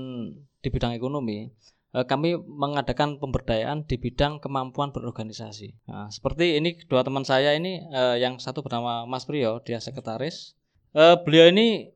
[0.60, 1.49] di bidang ekonomi
[1.89, 5.73] eh, kami mengadakan pemberdayaan di bidang kemampuan berorganisasi.
[5.88, 10.54] Nah, seperti ini dua teman saya ini eh, yang satu bernama Mas Priyo dia sekretaris
[10.89, 11.89] Eh, beliau ini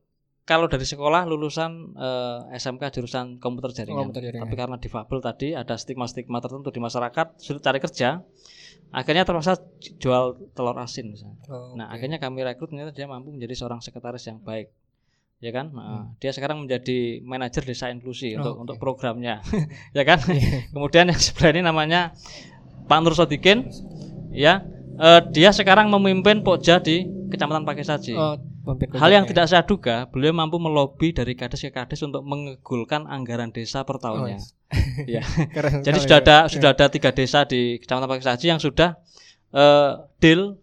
[0.44, 4.08] kalau dari sekolah lulusan eh, SMK jurusan komputer jaringan.
[4.08, 4.44] Komputer jaringan.
[4.44, 8.20] Tapi karena difabel tadi ada stigma-stigma tertentu di masyarakat, sulit cari kerja,
[8.90, 9.58] akhirnya terpaksa
[9.98, 11.40] jual telur asin misalnya.
[11.48, 11.98] Oh, Nah, oke.
[11.98, 14.70] akhirnya kami rekrut ternyata dia mampu menjadi seorang sekretaris yang baik.
[15.42, 15.74] Ya kan?
[15.74, 16.04] Nah, Hmm.
[16.16, 18.60] dia sekarang menjadi manajer desa inklusi Oh, untuk oke.
[18.62, 19.42] untuk programnya.
[19.92, 20.22] ya kan?
[20.24, 20.70] Iya.
[20.70, 22.14] Kemudian yang sebelah ini namanya
[22.86, 23.68] Pak Nur Sodikin.
[24.30, 24.62] Ya.
[24.94, 28.14] Eh, dia sekarang memimpin Pokja di Kecamatan Pakesaji.
[28.14, 28.38] Oh,
[28.96, 33.52] Hal yang tidak saya duga, beliau mampu melobi dari kades ke kades untuk mengegulkan anggaran
[33.52, 34.40] desa per Oh, tahunnya.
[35.10, 35.20] iya.
[35.20, 35.22] Ya.
[35.52, 36.24] Keren Jadi sudah ya.
[36.24, 38.96] ada sudah ada tiga desa di Kecamatan Pakesaji yang sudah
[39.52, 40.56] eh, deal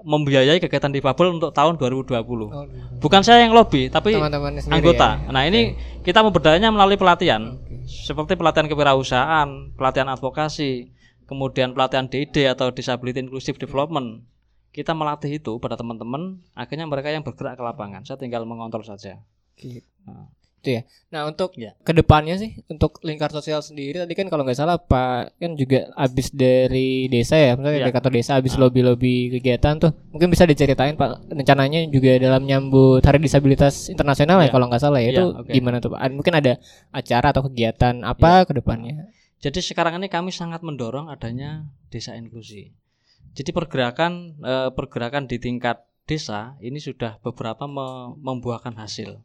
[0.00, 2.16] membiayai kegiatan difabel untuk tahun 2020.
[2.16, 2.64] Oh,
[2.98, 5.20] Bukan saya yang lobby, tapi sendiri anggota.
[5.20, 5.28] ya.
[5.28, 7.60] Nah, ini kita memberdayanya melalui pelatihan.
[7.60, 7.84] Oke.
[7.84, 10.88] Seperti pelatihan kewirausahaan, pelatihan advokasi,
[11.28, 14.24] kemudian pelatihan DID atau Disability Inclusive Development.
[14.70, 18.06] Kita melatih itu pada teman-teman, akhirnya mereka yang bergerak ke lapangan.
[18.06, 19.18] Saya tinggal mengontrol saja.
[19.58, 19.82] Gitu.
[20.06, 20.30] Nah.
[20.60, 20.82] Itu ya.
[21.08, 21.72] Nah untuk Ya.
[21.80, 25.88] ke depannya sih untuk lingkar sosial sendiri tadi kan kalau nggak salah Pak kan juga
[25.96, 27.84] habis dari desa ya, misalnya Ya.
[27.88, 28.60] dari kantor desa habis Ah.
[28.60, 34.48] lobby-lobby kegiatan tuh mungkin bisa diceritain Pak rencananya juga dalam nyambut Hari Disabilitas Internasional ya,
[34.48, 34.52] Ya.
[34.52, 35.48] kalau nggak salah ya, Ya, itu oke.
[35.48, 36.00] gimana tuh Pak?
[36.12, 36.52] Mungkin ada
[36.92, 39.08] acara atau kegiatan apa ke depannya?
[39.40, 42.68] Jadi sekarang ini kami sangat mendorong adanya desa inklusi.
[43.34, 49.22] Jadi pergerakan eh, pergerakan di tingkat desa ini sudah beberapa me- membuahkan hasil.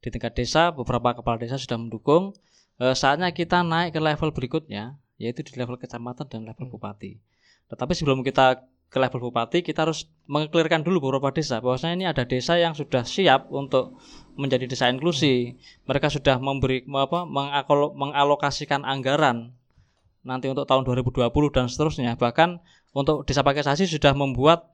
[0.00, 2.32] Di tingkat desa beberapa kepala desa sudah mendukung.
[2.80, 7.20] Eh, saatnya kita naik ke level berikutnya yaitu di level kecamatan dan level bupati.
[7.70, 12.28] Tetapi sebelum kita ke level bupati kita harus mengklirkan dulu beberapa desa bahwasanya ini ada
[12.28, 13.96] desa yang sudah siap untuk
[14.36, 15.56] menjadi desa inklusi.
[15.88, 17.24] Mereka sudah memberi apa
[17.92, 19.56] mengalokasikan anggaran
[20.22, 22.14] nanti untuk tahun 2020 dan seterusnya.
[22.20, 22.60] Bahkan
[22.92, 24.68] untuk Desa Pakesasi sudah membuat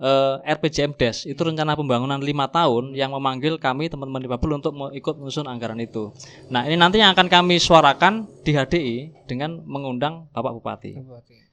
[0.00, 4.72] eh, RPJM Des itu rencana pembangunan lima tahun yang memanggil kami teman-teman di Babel untuk
[4.90, 6.10] ikut menyusun anggaran itu.
[6.48, 8.96] Nah ini nanti yang akan kami suarakan di HDI
[9.28, 10.98] dengan mengundang Bapak Bupati.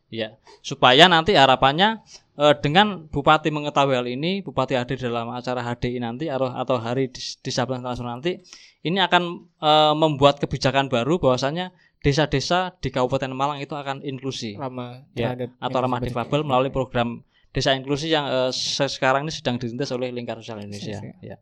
[0.07, 1.99] Ya, supaya nanti harapannya
[2.39, 7.11] eh, dengan Bupati mengetahui hal ini, Bupati hadir dalam acara HDI nanti atau, atau Hari
[7.11, 8.39] Dis- Disabilitas Nasional nanti,
[8.87, 15.03] ini akan eh, membuat kebijakan baru bahwasanya desa-desa di Kabupaten Malang itu akan inklusi Ramah
[15.11, 20.09] Ya, atau ramah difabel melalui program desa inklusi yang se- sekarang ini sedang dirintis oleh
[20.09, 21.01] Lingkar Sosial Indonesia.
[21.19, 21.37] Ya.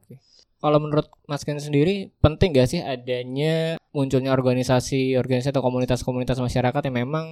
[0.55, 6.81] Kalau menurut Mas Ken sendiri penting gak sih adanya munculnya organisasi organisasi atau komunitas-komunitas masyarakat
[6.83, 7.27] yang memang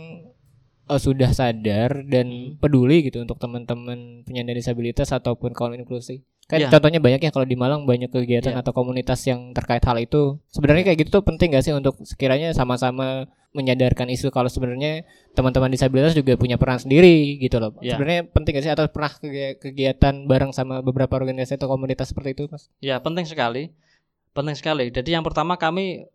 [0.84, 2.60] eh, sudah sadar dan Hmm.
[2.60, 6.28] peduli gitu untuk teman-teman penyandang disabilitas ataupun kaum inklusi.
[6.44, 6.68] Kan Iya.
[6.68, 8.60] contohnya banyak ya kalau di Malang banyak kegiatan Iya.
[8.60, 10.38] atau komunitas yang terkait hal itu.
[10.52, 15.70] Sebenarnya kayak gitu tuh penting gak sih untuk sekiranya sama-sama menyadarkan isu kalau sebenarnya teman-teman
[15.70, 17.78] disabilitas juga punya peran sendiri gitu loh.
[17.80, 17.96] Iya.
[17.96, 22.34] Sebenarnya penting gak sih atau pernah kegi- kegiatan bareng sama beberapa organisasi atau komunitas seperti
[22.34, 22.68] itu, Mas?
[22.80, 23.72] Ya, penting sekali.
[24.34, 24.90] Penting sekali.
[24.90, 26.10] Jadi yang pertama kami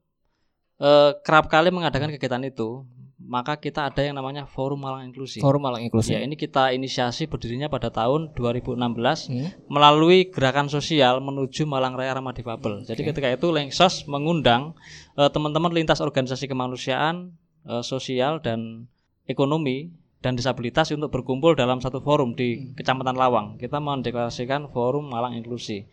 [0.79, 2.87] eh, kerap kali mengadakan kegiatan itu,
[3.19, 5.43] maka kita ada yang namanya Forum Malang Inklusi.
[5.43, 6.15] Forum Malang Inklusi.
[6.15, 9.51] Ya, ini kita inisiasi berdirinya pada tahun 2016 Hmm.
[9.67, 12.87] melalui gerakan sosial menuju Malang Raya Ramah Difabel.
[12.87, 13.11] Jadi Oke.
[13.11, 14.79] ketika itu Lengsos mengundang
[15.19, 17.35] eh, teman-teman lintas organisasi kemanusiaan,
[17.67, 18.87] eh, sosial dan
[19.27, 23.55] ekonomi dan disabilitas untuk berkumpul dalam satu forum di Kecamatan Lawang.
[23.55, 25.87] Kita mendeklarasikan Forum Malang Inklusi.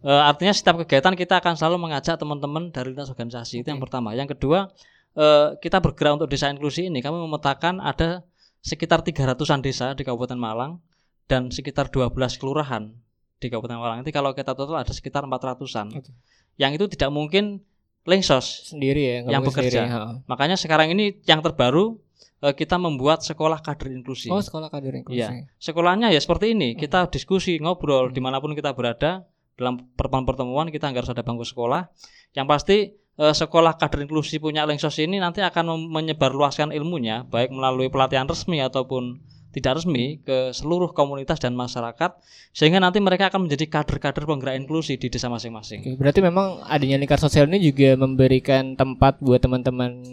[0.00, 3.64] Eh, artinya setiap kegiatan kita akan selalu mengajak teman-teman dari lintas organisasi.
[3.64, 4.12] Itu yang pertama.
[4.12, 4.68] Yang kedua,
[5.16, 7.00] eh, kita bergerak untuk desa inklusi ini.
[7.00, 8.22] Kami memetakan ada
[8.60, 10.78] sekitar 300-an desa di Kabupaten Malang
[11.26, 12.92] dan sekitar 12 kelurahan
[13.40, 13.96] di Kabupaten Malang.
[14.04, 15.96] Nanti kalau kita total ada sekitar 400-an.
[15.96, 16.12] Oke.
[16.56, 17.64] Yang itu tidak mungkin
[18.06, 18.70] lengsos.
[18.72, 19.82] sendiri ya Yang bekerja.
[19.82, 20.22] sendiri, ha.
[20.30, 21.98] Makanya sekarang ini yang terbaru
[22.40, 24.30] eh, kita membuat sekolah kader inklusi.
[24.30, 25.20] Oh sekolah kader inklusi.
[25.20, 25.50] Iya.
[25.58, 26.74] Sekolahnya ya seperti ini.
[26.74, 26.80] Hmm.
[26.80, 29.26] Kita diskusi, ngobrol di mana pun kita berada
[29.56, 31.90] dalam pertemuan-pertemuan kita nggak harus ada bangku sekolah.
[32.36, 32.76] Yang pasti
[33.16, 39.24] sekolah kader inklusi punya Lengsos ini nanti akan menyebarluaskan ilmunya baik melalui pelatihan resmi ataupun
[39.56, 42.12] tidak resmi ke seluruh komunitas dan masyarakat
[42.52, 45.96] sehingga nanti mereka akan menjadi kader-kader penggerak inklusi di desa masing-masing.
[45.96, 50.04] Berarti memang adanya lingkar sosial ini juga memberikan tempat buat teman-teman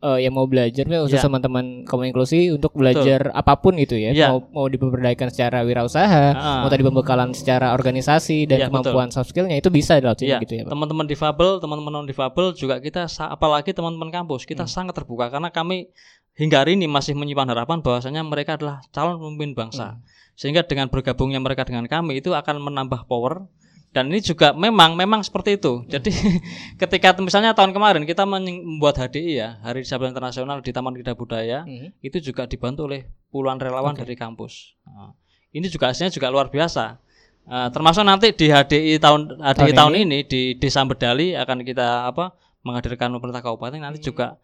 [0.00, 1.24] eh, yang mau belajar, ya, khusus Ya.
[1.24, 4.16] teman-teman kaum inklusi untuk belajar apa pun gitu ya.
[4.16, 4.32] Ya.
[4.32, 6.64] Mau mau dipemberdayaan secara wirausaha, Ah.
[6.64, 10.54] mau tadi pembekalan secara organisasi dan Ya, kemampuan soft skillnya itu bisa sini Iya, gitu
[10.56, 10.64] ya.
[10.64, 14.72] Teman-teman difabel, teman-teman non difabel juga kita apalagi teman-teman kampus kita Hmm.
[14.72, 15.92] sangat terbuka karena kami
[16.32, 20.00] hingga hari ini masih menyimpan harapan bahwasanya mereka adalah calon pemimpin bangsa.
[20.00, 20.02] Hmm.
[20.32, 23.44] Sehingga dengan bergabungnya mereka dengan kami itu akan menambah power
[23.90, 25.82] dan ini juga memang memang seperti itu.
[25.90, 26.14] Jadi
[26.82, 31.66] ketika misalnya tahun kemarin kita membuat HDI ya, Hari Disabilitas Internasional di Taman Kita Budaya,
[31.66, 31.90] Hmm.
[31.98, 34.06] itu juga dibantu oleh puluhan relawan Oke.
[34.06, 34.78] dari kampus.
[34.86, 35.10] Nah,
[35.50, 37.02] ini juga hasilnya juga luar biasa.
[37.50, 40.18] Uh, termasuk nanti di HDI tahun HDI tahun, Tahun ini.
[40.22, 44.38] di Desa Bedali akan kita apa menghadirkan pemerintah kabupaten nanti juga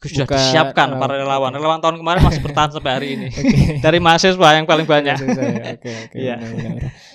[0.00, 1.00] sudah Buka disiapkan relawan.
[1.00, 1.50] para relawan.
[1.52, 3.26] Relawan tahun kemarin masih bertahan sampai hari ini.
[3.34, 3.78] Oke.
[3.78, 5.16] Dari mahasiswa yang paling banyak.
[5.18, 5.74] Saya.
[5.74, 6.14] Oke, oke.
[6.14, 6.36] Iya.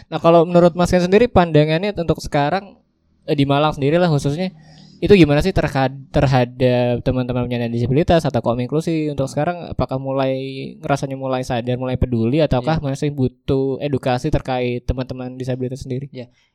[0.06, 2.76] Nah, kalau menurut Mas Ken sendiri pandangannya untuk sekarang
[3.24, 4.52] eh, di Malang sendiri lah khususnya
[5.00, 10.32] itu gimana sih terhad- terhadap teman-teman penyandang disabilitas atau kaum inklusi untuk sekarang apakah mulai
[10.80, 12.84] ngerasanya mulai sadar, mulai peduli ataukah Iya.
[12.86, 16.08] masih butuh edukasi terkait teman-teman disabilitas sendiri?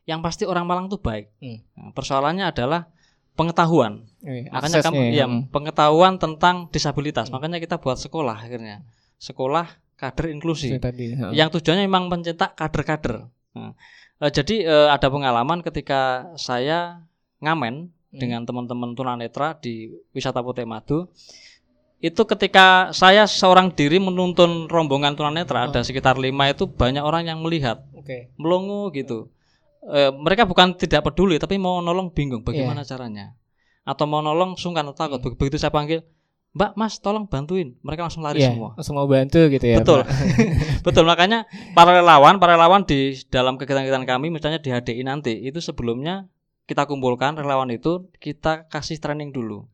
[0.05, 1.29] Yang pasti orang Malang tuh baik.
[1.37, 1.61] Hmm.
[1.73, 2.89] Nah, persoalannya adalah
[3.39, 4.03] pengetahuan.
[4.19, 7.31] Oke, Makanya kamu ya pengetahuan tentang disabilitas.
[7.31, 7.39] Hmm.
[7.39, 8.83] Makanya kita buat sekolah akhirnya.
[9.23, 10.75] Sekolah kader inklusi.
[10.77, 11.15] Tadi.
[11.15, 11.31] ha.
[11.31, 13.31] Yang tujuannya memang mencetak kader-kader.
[13.55, 13.73] Nah,
[14.19, 17.07] eh, jadi eh, ada pengalaman ketika saya
[17.39, 18.17] ngamen Hmm.
[18.17, 21.13] dengan teman-teman tunanetra di wisata Potek Madu.
[22.01, 25.69] Itu ketika saya seorang diri menuntun rombongan tunanetra Oh.
[25.69, 28.33] ada sekitar lima itu banyak orang yang melihat Oke.
[28.41, 29.29] melongo gitu.
[29.79, 32.89] Eh, mereka bukan tidak peduli tapi mau nolong bingung bagaimana Iya.
[32.97, 33.27] caranya.
[33.87, 35.23] Atau mau nolong sungkan atau takut.
[35.23, 35.39] Hmm.
[35.39, 36.05] Begitu saya panggil,
[36.53, 38.75] "Mbak, Mas, tolong bantuin." Mereka langsung lari Iya, semua.
[38.77, 39.81] langsung mau bantu gitu ya.
[39.81, 40.03] Betul.
[40.87, 45.63] Betul, makanya para relawan, para relawan di dalam kegiatan-kegiatan kami misalnya di HDI nanti itu
[45.63, 46.29] sebelumnya
[46.69, 49.65] kita kumpulkan relawan itu kita kasih training dulu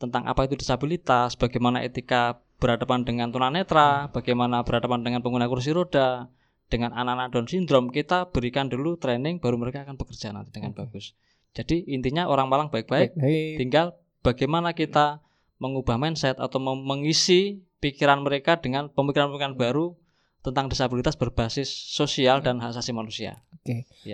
[0.00, 6.26] tentang apa itu disabilitas, bagaimana etika berhadapan dengan tunanetra, bagaimana berhadapan dengan pengguna kursi roda,
[6.72, 11.12] dengan anak-anak Down syndrome, kita berikan dulu training baru mereka akan bekerja nanti dengan bagus.
[11.52, 13.60] Jadi intinya orang Malang baik-baik, Baik.
[13.60, 13.92] tinggal
[14.24, 15.20] bagaimana kita
[15.60, 19.92] mengubah mindset atau mengisi pikiran mereka dengan pemikiran-pemikiran baru
[20.40, 23.38] tentang disabilitas berbasis sosial dan hak asasi manusia.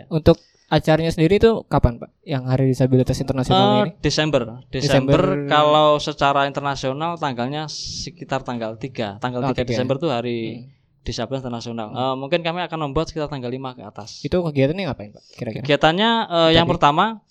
[0.09, 0.37] Untuk
[0.68, 2.11] acaranya sendiri itu kapan, Pak?
[2.21, 3.90] Yang Hari Disabilitas Internasional Eh, ini?
[3.99, 4.42] Desember.
[4.68, 5.49] Desember, Desember.
[5.49, 9.16] kalau secara internasional tanggalnya sekitar tanggal 3.
[9.16, 9.68] Tanggal Oh, 3 tiga.
[9.73, 10.77] Desember itu hari Hmm.
[11.09, 11.88] Disabilitas internasional.
[11.88, 14.21] Eh, mungkin kami akan membuat sekitar tanggal 5 ke atas.
[14.21, 15.23] Itu kegiatannya ngapain, Pak?
[15.40, 15.62] Kira-kira?
[15.64, 17.25] Kegiatannya eh, yang pertama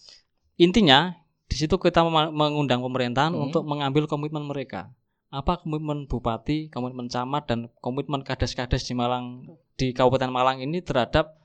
[0.58, 1.13] intinya
[1.46, 2.02] di situ kita
[2.34, 3.48] mengundang pemerintahan Hmm.
[3.48, 4.90] untuk mengambil komitmen mereka.
[5.30, 9.46] Apa komitmen bupati, komitmen camat dan komitmen kades-kades di Malang
[9.78, 11.38] di Kabupaten Malang ini terhadap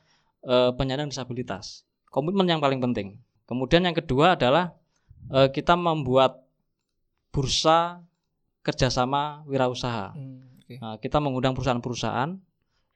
[0.42, 1.86] eh, penyandang disabilitas.
[2.10, 3.22] Komitmen yang paling penting.
[3.46, 4.74] Kemudian yang kedua adalah
[5.30, 6.42] eh, kita membuat
[7.30, 8.02] bursa
[8.60, 10.14] kerjasama wirausaha.
[10.14, 10.82] Hmm, oke.
[10.82, 12.30] Nah, kita mengundang perusahaan-perusahaan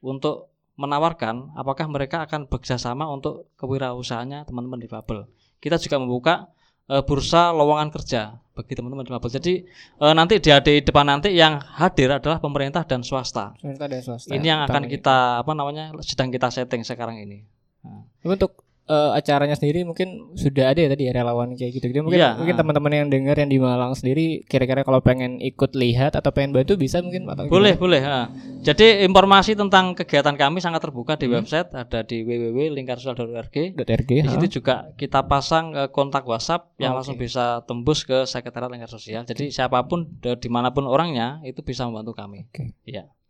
[0.04, 5.24] untuk menawarkan apakah mereka akan bekerjasama untuk kewirausahaannya teman-teman difabel.
[5.56, 6.34] Kita juga membuka
[6.92, 9.30] eh, bursa lowongan kerja bagi teman-teman difabel.
[9.32, 9.54] Jadi
[10.02, 13.56] eh, nanti di di depan nanti yang hadir adalah pemerintah dan swasta.
[13.56, 14.30] Pemerintah dan swasta.
[14.32, 17.40] Ini yang akan kita apa namanya sedang kita setting sekarang ini.
[18.20, 21.87] Tapi untuk eh, acaranya sendiri mungkin sudah ada ya tadi ya relawan kayak gitu.
[21.87, 22.01] gitu.
[22.01, 22.59] Mungkin Iya, mungkin ah.
[22.59, 26.75] teman-teman yang dengar yang di Malang sendiri kira-kira kalau pengen ikut lihat atau pengen bantu
[26.77, 27.83] bisa mungkin atau Boleh, gimana?
[27.83, 28.01] boleh.
[28.01, 28.20] ha.
[28.62, 31.38] Jadi informasi tentang kegiatan kami sangat terbuka di Hmm.
[31.38, 33.55] website ada di www.lingkarsosial.org.
[33.77, 34.11] .rg.
[34.12, 34.33] Di ha?
[34.33, 38.88] situ juga kita pasang eh, kontak WhatsApp yang Oh, langsung bisa tembus ke Sekretariat Lingkar
[38.88, 39.22] Sosial.
[39.22, 42.46] Jadi siapa pun de- di mana pun orangnya itu bisa membantu kami.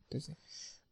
[0.06, 0.34] Itu sih.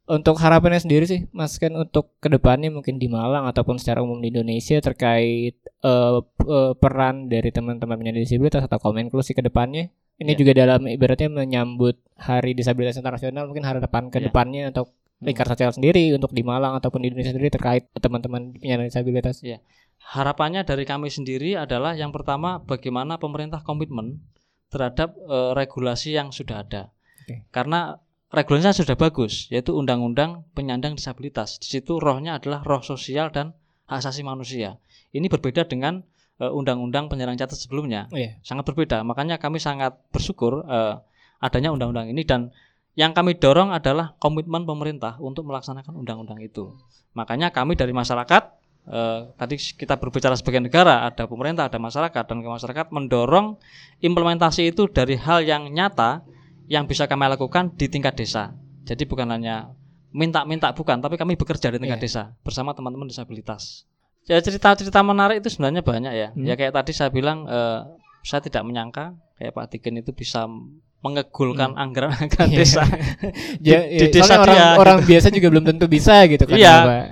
[0.05, 4.21] Untuk harapannya sendiri sih, Mas kan untuk ke depannya mungkin di Malang ataupun secara umum
[4.21, 9.89] di Indonesia terkait p- eh, peran dari teman-teman penyandang disabilitas atau kaum inklusi ke depannya.
[10.21, 10.39] Ini Iya.
[10.39, 14.29] juga dalam ibaratnya menyambut Hari Disabilitas Internasional mungkin harapan ke Iya.
[14.29, 14.93] depannya untuk
[15.25, 19.41] lingkar sosial sendiri untuk di Malang ataupun di Indonesia sendiri terkait teman-teman penyandang disabilitas.
[20.05, 24.21] Harapannya dari kami sendiri adalah yang pertama bagaimana pemerintah komitmen
[24.69, 26.93] terhadap eh, regulasi yang sudah ada.
[27.25, 27.49] Oke.
[27.49, 27.97] Karena
[28.35, 31.57] regulasinya sudah bagus, yaitu Undang-Undang Penyandang Disabilitas.
[31.63, 33.55] Di situ rohnya adalah roh sosial dan
[33.87, 34.77] hak asasi manusia.
[35.15, 36.03] Ini berbeda dengan
[36.43, 38.11] eh, Undang-Undang Penyandang Cacat sebelumnya.
[38.11, 38.37] Oh iya.
[38.43, 39.07] sangat berbeda.
[39.07, 40.95] Makanya kami sangat bersyukur eh,
[41.41, 42.51] adanya undang-undang ini dan
[42.95, 46.73] yang kami dorong adalah komitmen pemerintah untuk melaksanakan undang-undang itu.
[47.19, 48.43] Makanya kami dari masyarakat
[48.91, 53.59] eh, tadi kita berbicara sebagai negara, ada pemerintah, ada masyarakat dan masyarakat mendorong
[54.03, 56.23] implementasi itu dari hal yang nyata
[56.67, 58.53] yang bisa kami lakukan di tingkat desa.
[58.85, 59.73] Jadi bukan hanya
[60.11, 62.07] minta-minta bukan, tapi kami bekerja di tingkat Iya.
[62.07, 63.85] desa bersama teman-teman disabilitas.
[64.25, 66.29] Ya cerita-cerita menarik itu sebenarnya banyak ya.
[66.33, 66.45] Hmm.
[66.45, 67.81] Ya kayak tadi saya bilang eh,
[68.25, 70.49] saya tidak menyangka kayak Pak Tiken itu bisa
[71.05, 72.59] mengegulkan anggaran-anggaran Iya.
[72.59, 72.83] desa.
[73.61, 76.57] Ja- di iya, desa soalnya orang dia, orang biasa juga belum tentu bisa gitu kan.
[76.57, 76.75] Iya.
[76.81, 77.05] Pak.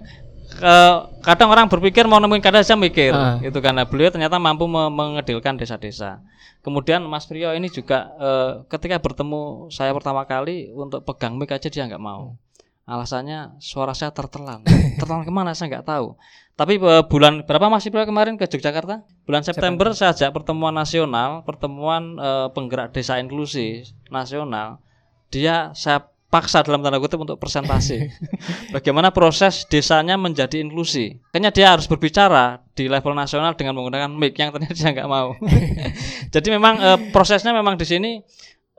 [0.62, 3.42] Eh, kadang orang berpikir mau nemuin kada saja mikir Ah.
[3.42, 6.22] itu karena beliau ternyata mampu me- mengedilkan desa-desa.
[6.62, 11.66] Kemudian Mas Priyo ini juga eh, ketika bertemu saya pertama kali untuk pegang mic aja
[11.66, 12.38] dia nggak mau.
[12.82, 14.62] Alasannya suara saya tertelan.
[14.98, 16.14] tertelan ke mana saya nggak tahu.
[16.54, 19.02] Tapi eh, bulan berapa Mas Priyo kemarin ke Yogyakarta?
[19.26, 24.78] Bulan September, saya ajak pertemuan nasional, pertemuan eh, penggerak desa inklusi nasional.
[25.26, 28.08] Dia saya paksa dalam tanda kutip untuk presentasi.
[28.74, 31.20] Bagaimana proses desanya menjadi inklusi.
[31.28, 35.36] Kayaknya dia harus berbicara di level nasional dengan menggunakan mic yang ternyata dia nggak mau.
[36.34, 38.24] Jadi memang e, prosesnya memang di sini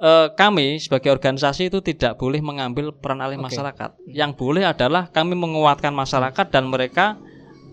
[0.02, 3.46] e, kami sebagai organisasi itu tidak boleh mengambil peran alih okay.
[3.54, 3.90] masyarakat.
[4.10, 7.22] Yang boleh adalah kami menguatkan masyarakat dan mereka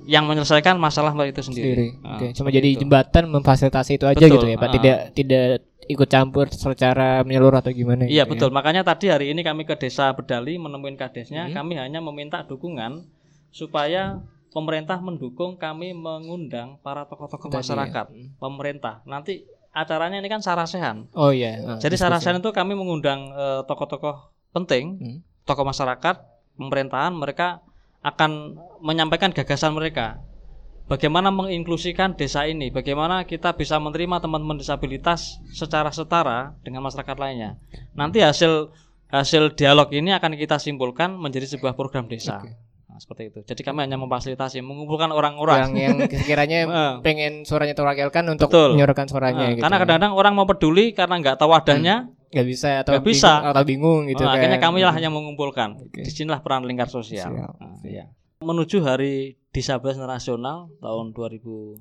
[0.05, 1.47] yang menyelesaikan masalah itu sendiri.
[1.49, 1.89] sendiri.
[2.05, 2.85] Nah, Oke, cuma jadi itu.
[2.85, 4.35] jembatan memfasilitasi itu aja betul.
[4.37, 4.69] gitu ya, Pak.
[4.77, 8.31] Tidak uh, tidak ikut campur secara menyeluruh atau gimana Iya, gitu ya?
[8.31, 8.49] betul.
[8.51, 8.55] Ya?
[8.55, 11.55] Makanya tadi hari ini kami ke Desa Bedali menemuin kadesnya, hmm.
[11.55, 13.03] kami hanya meminta dukungan
[13.51, 14.23] supaya
[14.55, 18.27] pemerintah mendukung kami mengundang para tokoh-tokoh masyarakat, ya.
[18.39, 19.03] pemerintah.
[19.07, 21.11] Nanti acaranya ini kan sarasehan.
[21.15, 21.59] Oh iya.
[21.63, 25.19] Uh, Jadi sarasehan itu kami mengundang uh, tokoh-tokoh penting, hmm.
[25.47, 26.17] tokoh masyarakat,
[26.59, 27.63] pemerintahan, mereka
[28.01, 30.25] akan menyampaikan gagasan mereka
[30.91, 37.55] bagaimana menginklusikan desa ini, bagaimana kita bisa menerima teman-teman disabilitas secara setara dengan masyarakat lainnya.
[37.95, 38.75] Nanti hasil
[39.15, 42.43] hasil dialog ini akan kita simpulkan menjadi sebuah program desa.
[42.43, 42.59] Okay.
[42.91, 43.39] Nah, seperti itu.
[43.47, 46.59] Jadi kami hanya memfasilitasi, mengumpulkan orang-orang yang, yang sekiranya
[47.07, 48.75] pengen suaranya terwakilkan untuk Betul.
[48.75, 49.47] menyuarakan suaranya.
[49.47, 49.81] Nah, gitu karena ya.
[49.87, 52.35] kadang-kadang orang mau peduli karena nggak tahu wadahnya, hmm.
[52.35, 54.23] nggak bisa atau nggak bisa bingung, atau bingung gitu.
[54.27, 54.39] Nah, kan.
[54.43, 55.79] Akhirnya kami lah yang mengumpulkan.
[55.87, 56.03] Okay.
[56.03, 57.31] Di sinilah peran lingkar sosial.
[57.31, 58.11] Nah, iya.
[58.41, 61.77] Menuju hari disabilitas nasional tahun 2019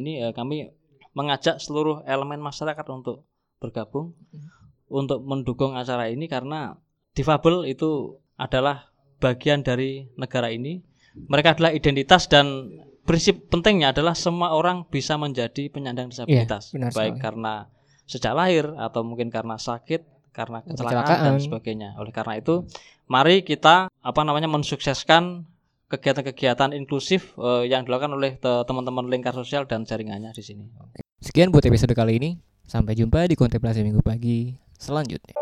[0.00, 0.72] ini eh, kami
[1.12, 3.28] mengajak seluruh elemen masyarakat untuk
[3.60, 4.48] bergabung hmm.
[4.88, 6.80] untuk mendukung acara ini karena
[7.12, 8.88] difabel itu adalah
[9.20, 10.80] bagian dari negara ini.
[11.14, 17.20] Mereka adalah identitas dan prinsip pentingnya adalah semua orang bisa menjadi penyandang disabilitas, ya, baik
[17.20, 17.68] karena
[18.08, 21.88] sejak lahir atau mungkin karena sakit, karena kecelakaan, kecelakaan dan sebagainya.
[22.00, 22.66] Oleh karena itu,
[23.06, 25.46] mari kita apa namanya mensukseskan
[25.96, 30.64] kegiatan-kegiatan inklusif uh, yang dilakukan oleh teman-teman lingkar sosial dan jaringannya di sini.
[31.22, 32.30] Sekian buat episode kali ini.
[32.64, 35.36] Sampai jumpa di kontemplasi minggu pagi selanjutnya.